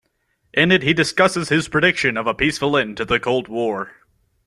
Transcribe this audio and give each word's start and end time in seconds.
In 0.55 0.71
it 0.71 0.81
he 0.81 0.95
discusses 0.95 1.49
his 1.49 1.67
prediction 1.67 2.17
of 2.17 2.25
a 2.25 2.33
peaceful 2.33 2.75
end 2.75 2.97
to 2.97 3.05
the 3.05 3.19
cold 3.19 3.47
war. 3.47 3.93